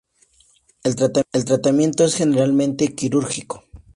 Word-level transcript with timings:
El 0.81 0.95
tratamiento 1.45 2.05
es 2.05 2.15
generalmente 2.15 2.95
quirúrgico. 2.95 3.63